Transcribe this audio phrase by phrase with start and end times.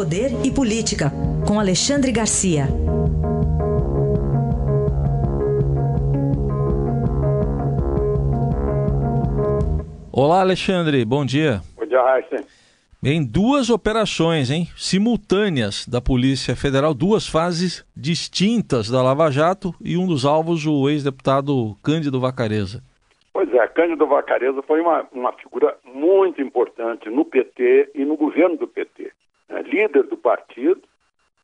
[0.00, 1.12] Poder e Política,
[1.46, 2.64] com Alexandre Garcia.
[10.10, 11.60] Olá, Alexandre, bom dia.
[11.76, 12.46] Bom dia, Raíssa.
[13.04, 19.98] Em duas operações, hein, simultâneas da Polícia Federal, duas fases distintas da Lava Jato e
[19.98, 22.82] um dos alvos o ex-deputado Cândido Vacareza.
[23.34, 28.56] Pois é, Cândido Vacareza foi uma, uma figura muito importante no PT e no governo
[28.56, 29.12] do PT.
[29.50, 29.62] Né?
[29.62, 30.80] Líder do partido,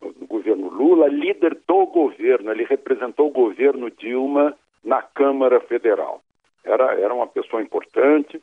[0.01, 2.51] no governo Lula, líder do governo.
[2.53, 6.23] Ele representou o governo Dilma na Câmara Federal.
[6.65, 8.41] Era, era uma pessoa importante,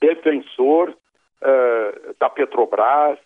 [0.00, 3.18] defensor uh, da Petrobras,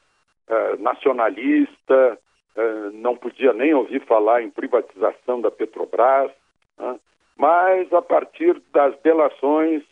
[0.48, 2.18] uh, nacionalista,
[2.56, 6.30] uh, não podia nem ouvir falar em privatização da Petrobras,
[6.78, 6.98] né?
[7.36, 9.82] mas a partir das delações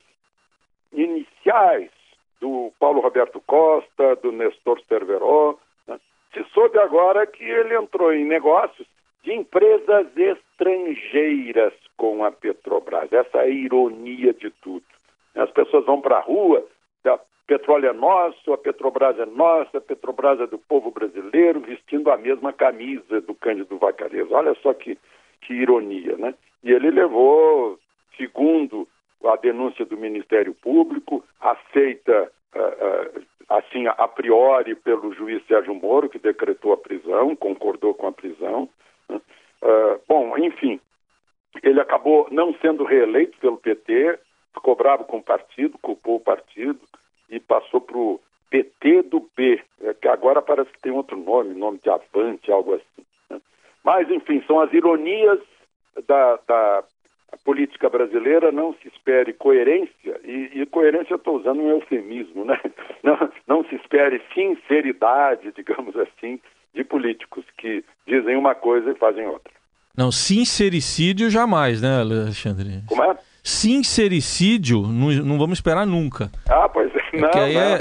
[0.93, 1.91] iniciais
[2.41, 5.99] do Paulo Roberto Costa, do Nestor Cerveró, né?
[6.33, 8.87] se soube agora que ele entrou em negócios
[9.23, 13.13] de empresas estrangeiras com a Petrobras.
[13.13, 14.85] Essa é a ironia de tudo.
[15.35, 16.65] As pessoas vão para a rua,
[17.05, 22.11] a petróleo é nosso, a Petrobras é nossa, a Petrobras é do povo brasileiro, vestindo
[22.11, 24.35] a mesma camisa do Cândido Vacareza.
[24.35, 24.99] Olha só que,
[25.41, 26.35] que ironia, né?
[26.63, 27.79] E ele levou,
[28.17, 28.87] segundo
[29.25, 36.09] a denúncia do Ministério Público, aceita uh, uh, assim a priori pelo juiz Sérgio Moro,
[36.09, 38.69] que decretou a prisão, concordou com a prisão.
[39.11, 40.81] Uh, bom, enfim,
[41.63, 44.19] ele acabou não sendo reeleito pelo PT,
[44.55, 46.79] ficou bravo com o partido, culpou o partido
[47.31, 51.55] e passou para o PT do B, é, que agora parece que tem outro nome,
[51.55, 53.05] nome de Avante, algo assim.
[53.31, 53.41] Né?
[53.85, 55.39] Mas, enfim, são as ironias
[56.07, 56.85] da, da
[57.59, 62.59] política brasileira, não se espere coerência, e, e coerência eu estou usando um eufemismo, né?
[63.03, 66.41] Não, não se espere sinceridade, digamos assim,
[66.75, 69.53] de políticos que dizem uma coisa e fazem outra.
[69.97, 72.83] Não, sincericídio jamais, né, Alexandre?
[72.87, 73.17] Como é?
[73.43, 76.29] Sincericídio, não, não vamos esperar nunca.
[76.51, 77.17] Ah, pois é.
[77.17, 77.79] Não, não é...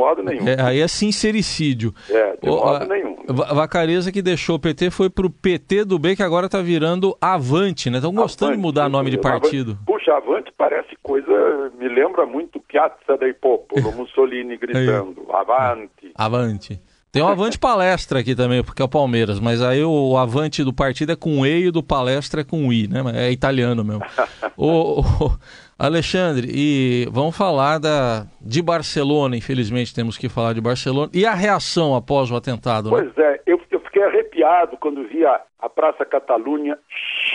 [0.00, 0.48] Modo nenhum.
[0.48, 1.92] É, aí é sincericídio.
[2.08, 3.16] É, de o, modo a, nenhum.
[3.28, 7.90] Vacareza que deixou o PT foi pro PT do B, que agora está virando Avante,
[7.90, 7.98] né?
[7.98, 9.72] Estão gostando de mudar nome de partido.
[9.72, 9.84] Avante.
[9.86, 11.70] Puxa, Avante parece coisa...
[11.78, 15.26] Me lembra muito Piazza dei Popolo, Mussolini gritando.
[15.32, 16.12] Avante.
[16.14, 16.80] Avante.
[17.12, 20.72] Tem um Avante Palestra aqui também, porque é o Palmeiras, mas aí o Avante do
[20.72, 23.02] partido é com E e do Palestra é com I, né?
[23.16, 24.02] É italiano mesmo.
[24.56, 25.30] o, o,
[25.76, 31.10] Alexandre, e vamos falar da, de Barcelona, infelizmente temos que falar de Barcelona.
[31.12, 32.90] E a reação após o atentado?
[32.90, 32.98] Né?
[33.02, 36.78] Pois é, eu, eu fiquei arrepiado quando vi a, a Praça Catalunha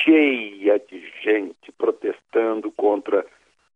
[0.05, 3.25] cheia de gente protestando contra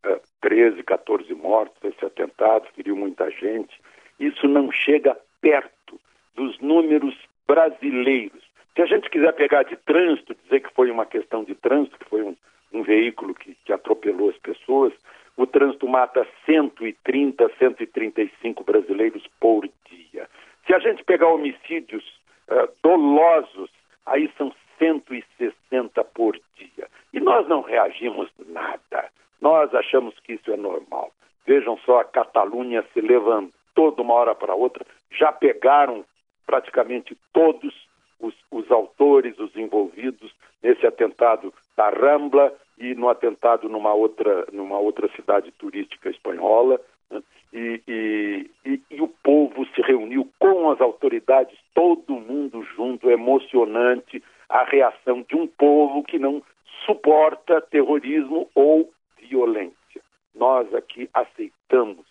[0.05, 1.75] uh, 13, 14 mortos.
[1.83, 3.75] Esse atentado feriu muita gente.
[4.17, 5.99] Isso não chega perto
[6.35, 7.15] dos números
[7.47, 8.43] brasileiros.
[8.75, 12.09] Se a gente quiser pegar de trânsito, dizer que foi uma questão de trânsito, que
[12.09, 12.35] foi um,
[12.71, 14.93] um veículo que, que atropelou as pessoas,
[15.35, 20.29] o trânsito mata 130, 135 brasileiros por dia.
[20.65, 22.03] Se a gente pegar homicídios
[22.49, 23.69] uh, dolosos,
[24.05, 26.87] aí são 160 por dia.
[27.13, 29.09] E nós não reagimos nada.
[29.41, 31.11] Nós achamos que isso é normal.
[31.45, 36.05] Vejam só a Catalunha se levantou de uma hora para outra já pegaram
[36.45, 37.73] praticamente todos
[38.19, 44.77] os, os, autores, os envolvidos nesse atentado da Rambla e no atentado numa outra, numa
[44.79, 46.79] outra cidade turística espanhola.
[47.09, 47.21] Né?
[47.53, 54.23] E, e, e, e, o povo se reuniu com as autoridades, todo mundo junto, emocionante
[54.47, 56.43] a reação de um povo que não
[56.85, 60.01] suporta terrorismo ou violência.
[60.33, 62.05] Nós aqui aceitamos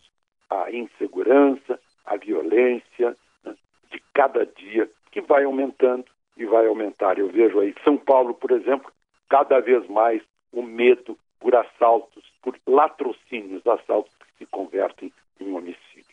[0.50, 3.54] a insegurança, a violência né,
[3.91, 6.04] de cada dia que vai aumentando
[6.36, 7.19] e vai aumentar.
[7.19, 8.91] Eu vejo aí São Paulo, por exemplo,
[9.28, 16.08] cada vez mais o medo por assaltos, por latrocínios, assaltos que se convertem em homicídios.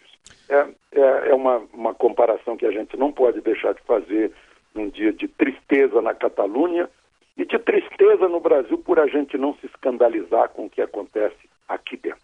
[0.50, 4.32] É, é, é uma, uma comparação que a gente não pode deixar de fazer
[4.74, 6.90] num dia de tristeza na Catalunha
[7.38, 11.50] e de tristeza no Brasil por a gente não se escandalizar com o que acontece
[11.68, 12.20] aqui dentro.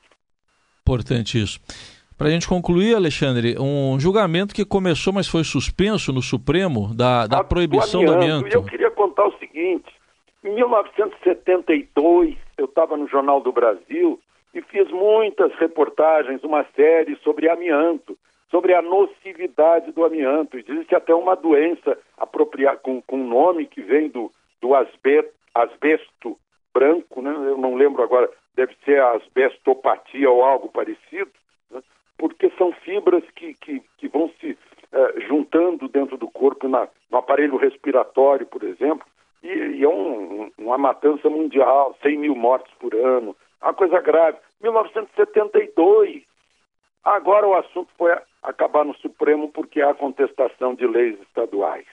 [0.82, 1.60] Importante isso.
[2.22, 7.26] Para a gente concluir, Alexandre, um julgamento que começou, mas foi suspenso no Supremo, da,
[7.26, 8.56] da proibição do amianto.
[8.56, 9.92] Eu queria contar o seguinte:
[10.44, 14.20] em 1972, eu estava no Jornal do Brasil
[14.54, 18.16] e fiz muitas reportagens, uma série sobre amianto,
[18.52, 20.60] sobre a nocividade do amianto.
[20.60, 24.32] Existe até uma doença apropriada com, com nome que vem do,
[24.62, 26.38] do asbesto, asbesto
[26.72, 27.32] branco, né?
[27.32, 31.32] eu não lembro agora, deve ser asbestopatia ou algo parecido
[32.22, 35.90] porque são fibras que, que, que vão se uh, juntando
[36.42, 39.06] corpo, na, no aparelho respiratório, por exemplo,
[39.42, 44.00] e, e é um, um, uma matança mundial, 100 mil mortes por ano, uma coisa
[44.00, 44.38] grave.
[44.62, 46.22] 1972.
[47.04, 48.12] Agora o assunto foi
[48.44, 51.88] acabar no Supremo porque há contestação de leis estaduais.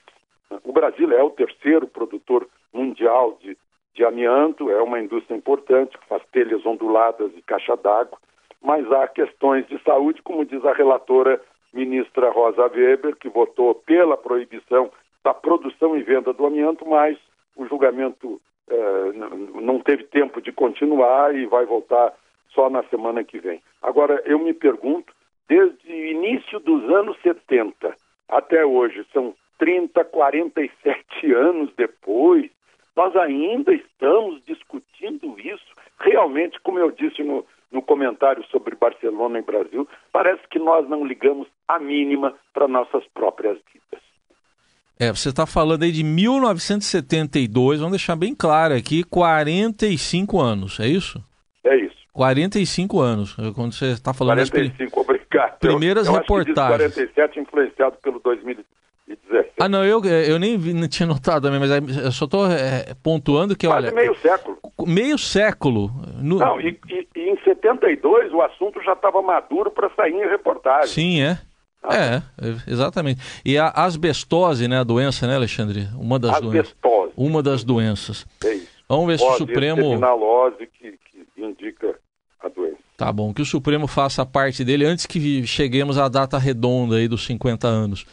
[0.62, 3.56] O Brasil é o terceiro produtor mundial de,
[3.94, 8.18] de amianto, é uma indústria importante, que faz telhas onduladas e caixa d'água,
[8.62, 11.40] mas há questões de saúde, como diz a relatora
[11.72, 14.90] ministra Rosa Weber, que votou pela proibição
[15.22, 17.18] da produção e venda do amianto, mas
[17.56, 18.40] o julgamento
[18.70, 19.12] eh,
[19.60, 22.14] não teve tempo de continuar e vai voltar
[22.50, 23.62] só na semana que vem.
[23.82, 25.12] Agora, eu me pergunto,
[25.48, 27.94] desde o início dos anos 70
[28.28, 32.50] até hoje, são 30, 47 anos depois,
[32.96, 35.66] nós ainda estamos discutindo isso.
[35.98, 41.04] Realmente, como eu disse no, no comentário sobre Barcelona e Brasil, parece que nós não
[41.04, 44.02] ligamos a mínima para nossas próprias vidas.
[45.00, 50.88] É, você está falando aí de 1972, vamos deixar bem claro aqui, 45 anos, é
[50.88, 51.22] isso?
[51.62, 51.96] É isso.
[52.12, 54.38] 45 anos, quando você está falando...
[54.38, 55.04] 45, das...
[55.04, 55.58] obrigado.
[55.60, 56.94] Primeiras eu, eu reportagens.
[56.94, 59.52] 47 influenciado pelo 2017.
[59.60, 62.92] Ah, não, eu, eu nem vi, não tinha notado também, mas eu só estou é,
[63.00, 63.94] pontuando que, Quase olha...
[63.94, 64.57] meio século.
[64.86, 65.90] Meio século.
[66.16, 66.38] No...
[66.38, 70.88] Não, e, e, e, em 72 o assunto já estava maduro para sair em reportagem.
[70.88, 71.38] Sim, é.
[71.82, 72.22] Ah, é,
[72.66, 73.20] exatamente.
[73.44, 75.88] E a asbestose, né, a doença, né, Alexandre?
[75.98, 76.72] Uma das asbestose.
[76.82, 77.12] doenças.
[77.16, 78.26] Uma das doenças.
[78.44, 78.78] É isso.
[78.88, 79.82] Vamos ver se o Supremo.
[79.82, 81.94] Terminalose que, que indica
[82.40, 82.78] a doença.
[82.96, 87.06] Tá bom, que o Supremo faça parte dele antes que cheguemos à data redonda aí
[87.06, 88.04] dos 50 anos.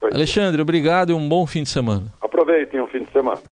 [0.00, 0.62] Pois Alexandre, é.
[0.62, 2.12] obrigado e um bom fim de semana.
[2.20, 3.40] Aproveitem o fim de semana.